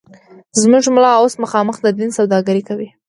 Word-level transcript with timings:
زموږ 0.61 0.83
ملا 0.95 1.11
اوس 1.17 1.33
مخامخ 1.43 1.75
د 1.81 1.87
دین 1.97 2.09
سوداگري 2.17 2.63
کوي 2.69 2.89